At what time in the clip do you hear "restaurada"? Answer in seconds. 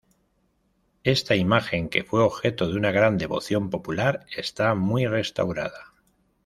5.05-5.93